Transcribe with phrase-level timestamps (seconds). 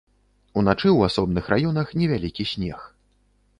[0.61, 2.79] Уначы ў асобных раёнах невялікі снег.